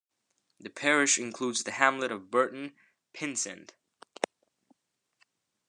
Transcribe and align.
The 0.59 0.71
parish 0.71 1.19
includes 1.19 1.63
the 1.63 1.73
hamlet 1.73 2.11
of 2.11 2.31
Burton 2.31 2.73
Pynsent. 3.13 3.73